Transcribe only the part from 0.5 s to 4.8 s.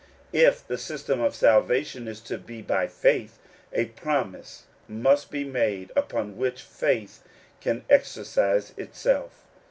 the system of salvation is to be by faith, a promise